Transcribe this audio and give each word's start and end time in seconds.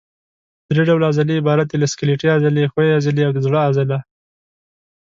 درې 0.69 0.83
ډوله 0.87 1.05
عضلې 1.11 1.33
عبارت 1.41 1.65
دي 1.69 1.77
له 1.79 1.87
سکلیټي 1.93 2.27
عضلې، 2.35 2.69
ښویې 2.71 2.95
عضلې 2.97 3.21
او 3.27 3.33
د 3.33 3.37
زړه 3.45 3.59
عضله. 3.67 3.97